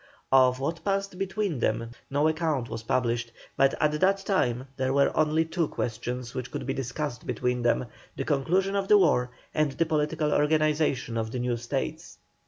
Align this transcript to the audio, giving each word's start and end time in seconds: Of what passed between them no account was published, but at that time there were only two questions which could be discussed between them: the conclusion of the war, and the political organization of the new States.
Of 0.31 0.59
what 0.59 0.83
passed 0.83 1.19
between 1.19 1.59
them 1.59 1.91
no 2.09 2.27
account 2.27 2.69
was 2.69 2.81
published, 2.81 3.31
but 3.55 3.79
at 3.79 3.99
that 3.99 4.17
time 4.25 4.65
there 4.75 4.93
were 4.93 5.15
only 5.15 5.45
two 5.45 5.67
questions 5.67 6.33
which 6.33 6.49
could 6.49 6.65
be 6.65 6.73
discussed 6.73 7.27
between 7.27 7.61
them: 7.61 7.85
the 8.17 8.25
conclusion 8.25 8.75
of 8.75 8.87
the 8.87 8.97
war, 8.97 9.29
and 9.53 9.73
the 9.73 9.85
political 9.85 10.33
organization 10.33 11.17
of 11.19 11.29
the 11.31 11.37
new 11.37 11.55
States. 11.55 12.17